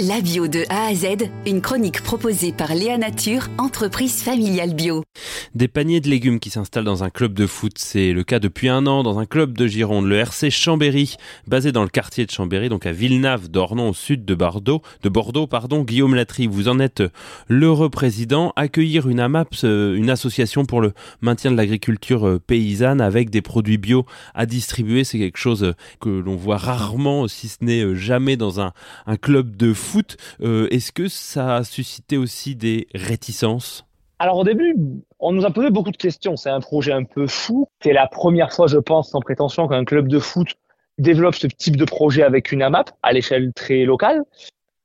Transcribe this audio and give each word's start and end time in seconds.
La 0.00 0.20
bio 0.20 0.48
de 0.48 0.64
A 0.70 0.86
à 0.86 0.94
Z, 0.94 1.06
une 1.46 1.60
chronique 1.60 2.02
proposée 2.02 2.50
par 2.50 2.74
Léa 2.74 2.98
Nature, 2.98 3.46
entreprise 3.58 4.24
familiale 4.24 4.74
bio. 4.74 5.04
Des 5.54 5.68
paniers 5.68 6.00
de 6.00 6.10
légumes 6.10 6.40
qui 6.40 6.50
s'installent 6.50 6.82
dans 6.82 7.04
un 7.04 7.10
club 7.10 7.32
de 7.32 7.46
foot, 7.46 7.74
c'est 7.76 8.12
le 8.12 8.24
cas 8.24 8.40
depuis 8.40 8.68
un 8.68 8.88
an 8.88 9.04
dans 9.04 9.20
un 9.20 9.24
club 9.24 9.56
de 9.56 9.68
Gironde, 9.68 10.06
le 10.06 10.16
RC 10.16 10.50
Chambéry, 10.50 11.14
basé 11.46 11.70
dans 11.70 11.84
le 11.84 11.88
quartier 11.88 12.26
de 12.26 12.32
Chambéry, 12.32 12.68
donc 12.68 12.86
à 12.86 12.92
Villeneuve 12.92 13.48
d'Ornon, 13.48 13.90
au 13.90 13.94
sud 13.94 14.24
de 14.24 14.34
Bordeaux. 14.34 14.82
De 15.04 15.08
Bordeaux, 15.08 15.46
pardon, 15.46 15.84
Guillaume 15.84 16.16
Latry, 16.16 16.48
vous 16.48 16.66
en 16.66 16.80
êtes 16.80 17.04
l'heureux 17.48 17.88
président. 17.88 18.52
Accueillir 18.56 19.08
une 19.08 19.20
AMAPS, 19.20 19.62
euh, 19.62 19.94
une 19.94 20.10
association 20.10 20.64
pour 20.64 20.80
le 20.80 20.92
maintien 21.20 21.52
de 21.52 21.56
l'agriculture 21.56 22.26
euh, 22.26 22.40
paysanne 22.44 23.00
avec 23.00 23.30
des 23.30 23.42
produits 23.42 23.78
bio 23.78 24.06
à 24.34 24.44
distribuer, 24.44 25.04
c'est 25.04 25.18
quelque 25.18 25.38
chose 25.38 25.62
euh, 25.62 25.74
que 26.00 26.08
l'on 26.08 26.34
voit 26.34 26.56
rarement, 26.56 27.28
si 27.28 27.46
ce 27.46 27.58
n'est 27.60 27.94
jamais 27.94 28.36
dans 28.36 28.60
un, 28.60 28.72
un 29.06 29.16
club 29.16 29.56
de 29.56 29.72
foot 29.72 29.83
foot. 29.84 30.16
Euh, 30.40 30.68
est-ce 30.70 30.92
que 30.92 31.08
ça 31.08 31.56
a 31.56 31.64
suscité 31.64 32.16
aussi 32.16 32.56
des 32.56 32.88
réticences? 32.94 33.84
Alors 34.18 34.38
au 34.38 34.44
début, 34.44 34.76
on 35.18 35.32
nous 35.32 35.44
a 35.44 35.50
posé 35.50 35.70
beaucoup 35.70 35.90
de 35.90 35.96
questions. 35.96 36.36
C'est 36.36 36.50
un 36.50 36.60
projet 36.60 36.92
un 36.92 37.04
peu 37.04 37.26
fou. 37.26 37.68
C'est 37.82 37.92
la 37.92 38.06
première 38.06 38.52
fois, 38.52 38.66
je 38.66 38.78
pense, 38.78 39.10
sans 39.10 39.20
prétention, 39.20 39.68
qu'un 39.68 39.84
club 39.84 40.08
de 40.08 40.18
foot 40.18 40.48
développe 40.98 41.34
ce 41.34 41.46
type 41.46 41.76
de 41.76 41.84
projet 41.84 42.22
avec 42.22 42.52
une 42.52 42.62
AMAP 42.62 42.90
à 43.02 43.12
l'échelle 43.12 43.52
très 43.52 43.84
locale. 43.84 44.22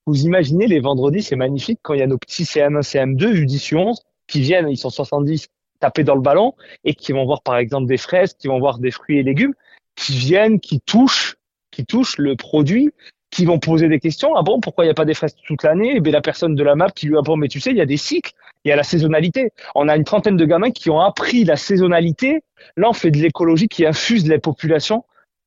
Vous 0.05 0.25
imaginez, 0.25 0.65
les 0.65 0.79
vendredis, 0.79 1.21
c'est 1.21 1.35
magnifique 1.35 1.79
quand 1.83 1.93
il 1.93 1.99
y 1.99 2.03
a 2.03 2.07
nos 2.07 2.17
petits 2.17 2.43
CM1, 2.43 2.81
CM2, 2.81 3.45
U10, 3.45 3.73
U11 3.73 3.97
qui 4.27 4.41
viennent, 4.41 4.69
ils 4.69 4.77
sont 4.77 4.89
70, 4.89 5.47
taper 5.79 6.03
dans 6.03 6.15
le 6.15 6.21
ballon 6.21 6.53
et 6.83 6.93
qui 6.93 7.11
vont 7.11 7.25
voir 7.25 7.41
par 7.41 7.57
exemple 7.57 7.87
des 7.87 7.97
fraises, 7.97 8.33
qui 8.33 8.47
vont 8.47 8.59
voir 8.59 8.79
des 8.79 8.91
fruits 8.91 9.17
et 9.17 9.23
légumes, 9.23 9.53
qui 9.95 10.13
viennent, 10.13 10.59
qui 10.59 10.79
touchent, 10.79 11.37
qui 11.71 11.85
touchent 11.85 12.17
le 12.17 12.35
produit 12.35 12.91
qui 13.31 13.45
vont 13.45 13.59
poser 13.59 13.87
des 13.87 13.99
questions. 13.99 14.35
Ah 14.35 14.41
bon, 14.41 14.59
pourquoi 14.59 14.85
il 14.85 14.87
n'y 14.87 14.91
a 14.91 14.95
pas 14.95 15.05
des 15.05 15.13
fraises 15.13 15.35
toute 15.45 15.63
l'année? 15.63 15.97
Et 15.97 15.99
bien 15.99 16.11
la 16.11 16.21
personne 16.21 16.55
de 16.55 16.63
la 16.63 16.75
map 16.75 16.89
qui 16.89 17.07
lui 17.07 17.17
apprend, 17.17 17.37
mais 17.37 17.47
tu 17.47 17.59
sais, 17.59 17.71
il 17.71 17.77
y 17.77 17.81
a 17.81 17.85
des 17.85 17.97
cycles, 17.97 18.33
il 18.65 18.69
y 18.69 18.71
a 18.71 18.75
la 18.75 18.83
saisonnalité. 18.83 19.51
On 19.75 19.87
a 19.87 19.95
une 19.95 20.03
trentaine 20.03 20.37
de 20.37 20.45
gamins 20.45 20.71
qui 20.71 20.89
ont 20.89 20.99
appris 20.99 21.43
la 21.43 21.55
saisonnalité. 21.55 22.41
Là, 22.75 22.89
on 22.89 22.93
fait 22.93 23.11
de 23.11 23.17
l'écologie 23.17 23.67
qui 23.67 23.85
infuse 23.85 24.27
les 24.27 24.39
populations 24.39 25.03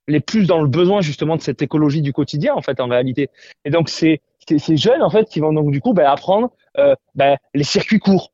les 0.08 0.20
plus 0.20 0.46
dans 0.46 0.60
le 0.60 0.68
besoin 0.68 1.00
justement 1.00 1.36
de 1.36 1.42
cette 1.42 1.62
écologie 1.62 2.02
du 2.02 2.12
quotidien 2.12 2.54
en 2.54 2.62
fait 2.62 2.80
en 2.80 2.88
réalité. 2.88 3.30
Et 3.64 3.70
donc 3.70 3.88
c'est 3.88 4.20
ces 4.58 4.76
jeunes 4.76 5.02
en 5.02 5.10
fait 5.10 5.28
qui 5.28 5.40
vont 5.40 5.52
donc 5.52 5.70
du 5.70 5.80
coup 5.80 5.92
ben, 5.92 6.06
apprendre 6.06 6.50
euh, 6.78 6.94
ben, 7.14 7.36
les 7.54 7.64
circuits 7.64 8.00
courts. 8.00 8.32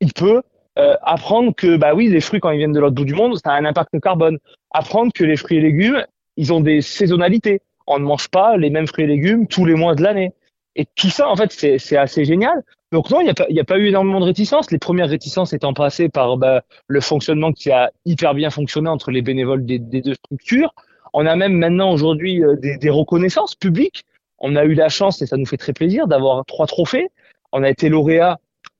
Il 0.00 0.12
peut 0.12 0.42
euh, 0.78 0.96
apprendre 1.02 1.54
que 1.54 1.76
bah 1.76 1.94
oui 1.94 2.08
les 2.08 2.20
fruits 2.20 2.40
quand 2.40 2.50
ils 2.50 2.58
viennent 2.58 2.72
de 2.72 2.80
l'autre 2.80 2.94
bout 2.94 3.04
du 3.04 3.14
monde 3.14 3.36
ça 3.42 3.52
a 3.52 3.56
un 3.58 3.64
impact 3.64 3.98
carbone. 4.00 4.38
Apprendre 4.70 5.12
que 5.12 5.24
les 5.24 5.36
fruits 5.36 5.58
et 5.58 5.60
légumes 5.60 6.04
ils 6.36 6.52
ont 6.52 6.60
des 6.60 6.82
saisonnalités 6.82 7.62
on 7.88 7.98
ne 7.98 8.04
mange 8.04 8.28
pas 8.28 8.56
les 8.56 8.70
mêmes 8.70 8.86
fruits 8.86 9.04
et 9.04 9.08
légumes 9.08 9.46
tous 9.46 9.64
les 9.64 9.74
mois 9.74 9.94
de 9.94 10.02
l'année. 10.02 10.32
Et 10.76 10.86
tout 10.94 11.10
ça, 11.10 11.28
en 11.28 11.34
fait, 11.34 11.50
c'est 11.52 11.96
assez 11.96 12.24
génial. 12.24 12.62
Donc 12.92 13.10
non, 13.10 13.20
il 13.20 13.24
n'y 13.24 13.30
a, 13.30 13.34
pas, 13.34 13.46
a 13.48 13.64
pas 13.64 13.78
eu 13.78 13.86
énormément 13.86 14.20
de 14.20 14.24
réticences. 14.24 14.70
Les 14.70 14.78
premières 14.78 15.08
réticences 15.08 15.52
étant 15.52 15.74
passées 15.74 16.08
par 16.08 16.36
bah, 16.36 16.62
le 16.86 17.00
fonctionnement 17.00 17.52
qui 17.52 17.70
a 17.70 17.90
hyper 18.04 18.34
bien 18.34 18.50
fonctionné 18.50 18.88
entre 18.88 19.10
les 19.10 19.20
bénévoles 19.20 19.66
des, 19.66 19.78
deux 19.78 20.14
structures. 20.14 20.72
On 21.12 21.26
a 21.26 21.36
même 21.36 21.54
maintenant 21.54 21.90
aujourd'hui 21.90 22.44
euh, 22.44 22.54
des, 22.56 22.90
reconnaissances 22.90 23.54
publiques. 23.54 24.04
On 24.38 24.54
a 24.54 24.64
eu 24.64 24.74
la 24.74 24.88
chance, 24.88 25.20
et 25.20 25.26
ça 25.26 25.36
nous 25.36 25.46
fait 25.46 25.56
très 25.56 25.72
plaisir, 25.72 26.06
d'avoir 26.06 26.44
trois 26.46 26.66
trophées. 26.66 27.08
On 27.52 27.62
a 27.62 27.70
été 27.70 27.88
lauréat 27.88 28.38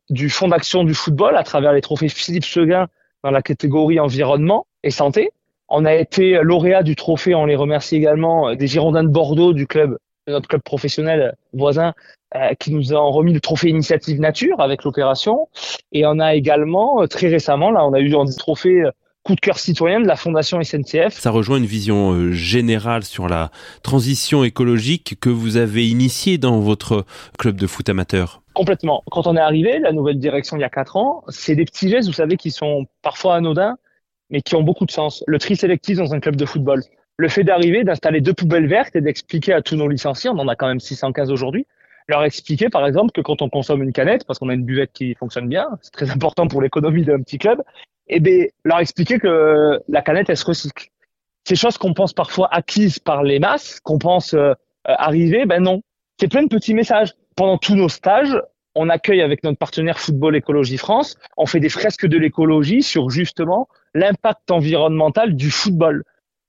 du 0.09 0.31
Fonds 0.31 0.49
d'action 0.49 0.85
du 0.85 0.95
football 0.95 1.37
à 1.37 1.43
travers 1.43 1.73
les 1.73 1.81
trophées 1.81 2.09
Philippe 2.09 2.45
Seguin 2.45 2.87
dans 3.25 3.31
la 3.31 3.43
catégorie 3.43 3.99
environnement 3.99 4.67
et 4.85 4.91
santé. 4.91 5.33
On 5.69 5.85
a 5.85 5.95
été 5.95 6.41
lauréat 6.43 6.83
du 6.83 6.97
trophée, 6.97 7.35
on 7.35 7.45
les 7.45 7.57
remercie 7.57 7.97
également, 7.97 8.49
euh, 8.49 8.55
des 8.55 8.67
Girondins 8.67 9.05
de 9.05 9.09
Bordeaux, 9.09 9.53
du 9.53 9.67
club, 9.67 9.99
notre 10.27 10.49
club 10.49 10.63
professionnel 10.63 11.37
voisin, 11.53 11.93
euh, 12.35 12.55
qui 12.59 12.73
nous 12.73 12.95
ont 12.95 13.11
remis 13.11 13.35
le 13.35 13.41
trophée 13.41 13.69
Initiative 13.69 14.19
Nature 14.19 14.61
avec 14.61 14.85
l'opération. 14.85 15.49
Et 15.93 16.07
on 16.07 16.21
a 16.21 16.35
également, 16.35 17.03
euh, 17.03 17.07
très 17.07 17.29
récemment, 17.29 17.71
là, 17.71 17.85
on 17.85 17.93
a 17.93 18.01
eu 18.01 18.15
un 18.17 18.25
trophée 18.25 18.83
coup 19.25 19.35
de 19.35 19.41
cœur 19.41 19.59
citoyen 19.59 20.01
de 20.01 20.07
la 20.07 20.17
Fondation 20.17 20.63
SNCF. 20.63 21.19
Ça 21.19 21.31
rejoint 21.31 21.59
une 21.59 21.67
vision 21.67 22.33
générale 22.33 23.05
sur 23.05 23.29
la 23.29 23.51
transition 23.83 24.43
écologique 24.45 25.17
que 25.21 25.29
vous 25.29 25.59
avez 25.59 25.87
initiée 25.87 26.39
dans 26.39 26.61
votre 26.61 27.05
club 27.39 27.57
de 27.57 27.67
foot 27.67 27.91
amateur. 27.91 28.41
Complètement. 28.55 29.03
Quand 29.11 29.27
on 29.27 29.37
est 29.37 29.41
arrivé, 29.41 29.81
la 29.81 29.93
nouvelle 29.93 30.19
direction 30.19 30.57
il 30.57 30.61
y 30.61 30.65
a 30.65 30.71
quatre 30.71 30.97
ans, 30.97 31.25
c'est 31.29 31.57
des 31.57 31.67
petits 31.67 31.91
gestes, 31.91 32.09
vous 32.09 32.15
savez, 32.15 32.39
qui 32.39 32.51
sont 32.51 32.87
parfois 33.03 33.35
anodins, 33.35 33.77
mais 34.31 34.43
qui 34.43 34.55
ont 34.55 34.63
beaucoup 34.63 34.87
de 34.87 34.91
sens. 34.91 35.25
Le 35.27 35.39
tri 35.39 35.57
sélectif 35.57 35.99
dans 35.99 36.15
un 36.15 36.21
club 36.21 36.37
de 36.37 36.45
football. 36.45 36.83
Le 37.17 37.29
fait 37.29 37.45
d'arriver, 37.45 37.85
d'installer 37.85 38.21
deux 38.21 38.35
poubelles 38.35 38.69
vertes 38.69 38.95
et 38.95 39.01
d'expliquer 39.01 39.53
à 39.53 39.63
tous 39.63 39.77
nos 39.77 39.89
licenciés, 39.89 40.31
on 40.31 40.39
en 40.39 40.49
a 40.49 40.55
quand 40.55 40.69
même 40.69 40.81
615 40.81 41.31
aujourd'hui, 41.33 41.67
leur 42.09 42.25
expliquer 42.25 42.69
par 42.69 42.87
exemple 42.87 43.13
que 43.13 43.21
quand 43.21 43.43
on 43.43 43.49
consomme 43.49 43.83
une 43.83 43.93
canette, 43.93 44.25
parce 44.25 44.39
qu'on 44.39 44.49
a 44.49 44.55
une 44.55 44.65
buvette 44.65 44.93
qui 44.93 45.15
fonctionne 45.15 45.49
bien, 45.49 45.69
c'est 45.83 45.93
très 45.93 46.11
important 46.11 46.47
pour 46.47 46.63
l'économie 46.63 47.05
d'un 47.05 47.21
petit 47.21 47.39
club, 47.39 47.63
et 48.09 48.17
eh 48.17 48.21
bien 48.21 48.47
leur 48.65 48.79
expliquer 48.79 49.19
que 49.19 49.81
la 49.89 50.03
canette 50.03 50.31
elle 50.31 50.37
se 50.37 50.47
recycle. 50.47 50.89
Ces 51.45 51.57
choses 51.57 51.79
qu'on 51.79 51.95
pense 51.95 52.13
parfois 52.13 52.49
acquises 52.53 52.99
par 52.99 53.23
les 53.23 53.39
masses, 53.39 53.81
qu'on 53.81 53.99
pense 53.99 54.35
euh, 54.35 54.53
arriver, 54.85 55.45
ben 55.47 55.63
non. 55.63 55.83
C'est 56.21 56.29
plein 56.29 56.43
de 56.43 56.49
petits 56.49 56.75
messages. 56.75 57.15
Pendant 57.37 57.59
tous 57.59 57.75
nos 57.75 57.89
stages, 57.89 58.37
on 58.75 58.89
accueille 58.89 59.23
avec 59.23 59.43
notre 59.45 59.59
partenaire 59.59 59.99
Football 59.99 60.37
Écologie 60.37 60.79
France, 60.79 61.17
on 61.37 61.47
fait 61.47 61.61
des 61.61 61.69
fresques 61.69 62.07
de 62.07 62.17
l'écologie 62.17 62.83
sur 62.83 63.11
justement 63.11 63.69
l'impact 63.95 64.51
environnemental 64.51 65.35
du 65.35 65.51
football. 65.51 66.05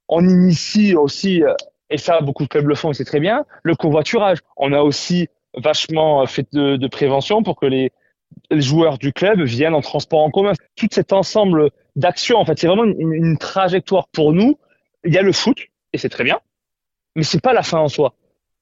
On 0.08 0.28
initie 0.28 0.96
aussi, 0.96 1.44
euh, 1.44 1.54
et 1.90 1.98
ça 1.98 2.22
beaucoup 2.22 2.44
de 2.44 2.50
clubs 2.50 2.68
le 2.68 2.76
font 2.76 2.92
et 2.92 2.94
c'est 2.94 3.06
très 3.06 3.20
bien, 3.20 3.46
le 3.64 3.76
covoiturage. 3.76 4.40
On 4.58 4.74
a 4.74 4.82
aussi 4.82 5.28
vachement 5.56 6.26
fait 6.28 6.48
de, 6.54 6.88
prévention 6.88 7.44
pour 7.44 7.56
que 7.56 7.66
les, 7.66 7.92
joueurs 8.52 9.00
du 9.00 9.12
club 9.12 9.42
viennent 9.42 9.74
en 9.74 9.82
transport 9.82 10.22
en 10.22 10.30
commun. 10.30 10.54
Tout 10.76 10.88
cet 10.92 11.14
ensemble 11.14 11.72
d'actions, 11.96 12.38
en 12.38 12.46
fait, 12.46 12.60
c'est 12.60 12.68
vraiment 12.68 12.84
une, 12.84 13.12
une, 13.12 13.38
trajectoire 13.38 14.08
pour 14.10 14.34
nous. 14.34 14.60
Il 15.04 15.14
y 15.14 15.18
a 15.18 15.24
le 15.24 15.32
foot, 15.32 15.58
et 15.94 15.98
c'est 15.98 16.10
très 16.10 16.24
bien, 16.24 16.40
mais 17.16 17.24
c'est 17.24 17.42
pas 17.42 17.54
la 17.54 17.64
fin 17.64 17.80
en 17.80 17.88
soi. 17.88 18.14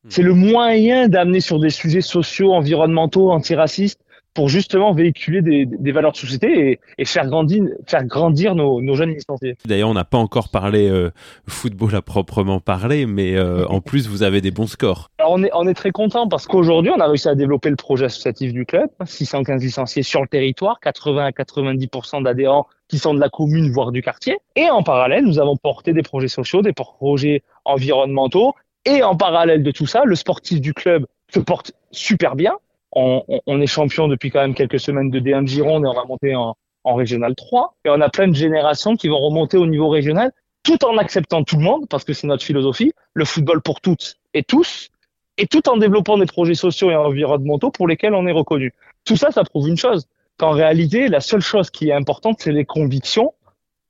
Hmm. 0.03 0.09
C'est 0.09 0.23
le 0.23 0.33
moyen 0.33 1.07
d'amener 1.07 1.39
sur 1.39 1.59
des 1.59 1.69
sujets 1.69 2.01
sociaux, 2.01 2.53
environnementaux, 2.53 3.31
antiracistes, 3.31 3.99
pour 4.37 4.49
justement 4.49 4.93
véhiculer 4.93 5.41
des, 5.41 5.91
valeurs 5.91 6.11
de 6.11 6.17
société 6.17 6.79
et, 6.99 7.05
faire 7.05 7.25
grandir, 7.25 7.63
faire 7.87 8.05
grandir 8.05 8.53
nos, 8.53 8.93
jeunes 8.93 9.15
licenciés. 9.15 9.57
D'ailleurs, 9.65 9.89
on 9.89 9.95
n'a 9.95 10.05
pas 10.05 10.19
encore 10.19 10.49
parlé 10.49 10.87
euh, 10.87 11.09
football 11.47 11.95
à 11.95 12.03
proprement 12.03 12.59
parler, 12.59 13.07
mais 13.07 13.35
euh, 13.35 13.65
en 13.65 13.81
plus, 13.81 14.07
vous 14.07 14.21
avez 14.21 14.39
des 14.39 14.51
bons 14.51 14.67
scores. 14.67 15.09
Alors, 15.17 15.31
on 15.31 15.43
est, 15.43 15.49
on 15.55 15.67
est 15.67 15.73
très 15.73 15.89
content 15.89 16.27
parce 16.27 16.45
qu'aujourd'hui, 16.45 16.91
on 16.95 16.99
a 16.99 17.07
réussi 17.07 17.27
à 17.27 17.33
développer 17.33 17.71
le 17.71 17.77
projet 17.77 18.05
associatif 18.05 18.53
du 18.53 18.67
club. 18.67 18.91
615 19.03 19.63
licenciés 19.63 20.03
sur 20.03 20.21
le 20.21 20.27
territoire, 20.27 20.79
80 20.81 21.25
à 21.25 21.31
90% 21.31 22.21
d'adhérents 22.21 22.67
qui 22.89 22.99
sont 22.99 23.15
de 23.15 23.19
la 23.19 23.29
commune, 23.29 23.71
voire 23.71 23.91
du 23.91 24.03
quartier. 24.03 24.37
Et 24.55 24.69
en 24.69 24.83
parallèle, 24.83 25.25
nous 25.25 25.39
avons 25.39 25.57
porté 25.57 25.93
des 25.93 26.03
projets 26.03 26.27
sociaux, 26.27 26.61
des 26.61 26.73
projets 26.73 27.41
environnementaux 27.65 28.53
et 28.87 29.03
en 29.03 29.15
parallèle 29.15 29.63
de 29.63 29.71
tout 29.71 29.85
ça, 29.85 30.03
le 30.05 30.15
sportif 30.15 30.61
du 30.61 30.73
club 30.73 31.05
se 31.33 31.39
porte 31.39 31.73
super 31.91 32.35
bien. 32.35 32.53
On, 32.93 33.21
est 33.61 33.67
champion 33.67 34.07
depuis 34.07 34.31
quand 34.31 34.39
même 34.39 34.55
quelques 34.55 34.79
semaines 34.79 35.11
de 35.11 35.19
D1 35.19 35.43
de 35.43 35.47
Gironde 35.47 35.83
et 35.83 35.87
on 35.87 35.93
va 35.93 36.05
monter 36.05 36.35
en, 36.35 36.55
en 36.83 36.95
Régional 36.95 37.35
3. 37.35 37.75
Et 37.85 37.89
on 37.89 38.01
a 38.01 38.09
plein 38.09 38.27
de 38.27 38.33
générations 38.33 38.95
qui 38.95 39.07
vont 39.07 39.19
remonter 39.19 39.57
au 39.57 39.67
niveau 39.67 39.89
régional 39.89 40.31
tout 40.63 40.83
en 40.83 40.97
acceptant 40.97 41.43
tout 41.43 41.57
le 41.57 41.63
monde, 41.63 41.87
parce 41.89 42.03
que 42.03 42.13
c'est 42.13 42.27
notre 42.27 42.43
philosophie, 42.43 42.91
le 43.13 43.23
football 43.23 43.61
pour 43.61 43.79
toutes 43.79 44.15
et 44.33 44.43
tous, 44.43 44.89
et 45.37 45.47
tout 45.47 45.69
en 45.69 45.77
développant 45.77 46.17
des 46.17 46.25
projets 46.25 46.55
sociaux 46.55 46.91
et 46.91 46.95
environnementaux 46.95 47.71
pour 47.71 47.87
lesquels 47.87 48.13
on 48.13 48.27
est 48.27 48.33
reconnu. 48.33 48.73
Tout 49.05 49.15
ça, 49.15 49.31
ça 49.31 49.43
prouve 49.43 49.69
une 49.69 49.77
chose, 49.77 50.07
qu'en 50.37 50.51
réalité, 50.51 51.07
la 51.07 51.21
seule 51.21 51.41
chose 51.41 51.69
qui 51.69 51.89
est 51.89 51.93
importante, 51.93 52.37
c'est 52.39 52.51
les 52.51 52.65
convictions 52.65 53.33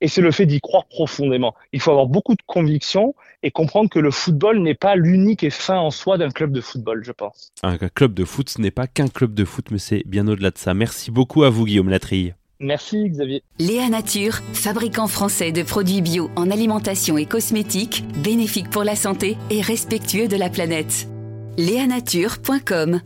et 0.02 0.08
c'est 0.08 0.22
le 0.22 0.32
fait 0.32 0.46
d'y 0.46 0.60
croire 0.62 0.86
profondément. 0.86 1.56
Il 1.74 1.82
faut 1.82 1.92
avoir 1.92 2.08
beaucoup 2.08 2.36
de 2.36 2.42
conviction 2.46 3.16
et 3.44 3.52
comprendre 3.52 3.90
que 3.90 4.00
le 4.00 4.12
football 4.12 4.60
n'est 4.60 4.76
pas 4.76 4.96
l'unique 4.96 5.44
et 5.44 5.50
fin 5.50 5.78
en 5.78 5.92
soi 5.92 6.18
d'un 6.18 6.30
club 6.30 6.52
de 6.52 6.62
football, 6.62 7.04
je 7.04 7.12
pense. 7.12 7.52
Un 7.64 7.78
club 7.78 8.14
de 8.14 8.26
foot, 8.26 8.50
ce 8.50 8.62
n'est 8.62 8.72
pas 8.72 8.88
qu'un 8.88 9.08
club 9.08 9.34
de 9.34 9.46
foot, 9.46 9.68
mais 9.72 9.80
c'est 9.80 10.04
bien 10.06 10.28
au-delà 10.28 10.52
de 10.52 10.58
ça. 10.58 10.74
Merci 10.74 11.12
beaucoup 11.12 11.44
à 11.44 11.50
vous, 11.50 11.66
Guillaume 11.66 11.90
Latrille. 11.90 12.36
Merci 12.60 13.10
Xavier. 13.10 13.44
Léa 13.60 13.88
Nature, 13.90 14.40
fabricant 14.54 15.08
français 15.08 15.52
de 15.52 15.62
produits 15.62 16.02
bio 16.02 16.32
en 16.36 16.50
alimentation 16.50 17.18
et 17.18 17.28
cosmétiques, 17.28 18.04
bénéfique 18.24 18.72
pour 18.72 18.84
la 18.84 18.96
santé 18.96 19.38
et 19.52 19.62
respectueux 19.62 20.28
de 20.28 20.38
la 20.38 20.50
planète. 20.50 21.08
Léanature.com 21.58 23.02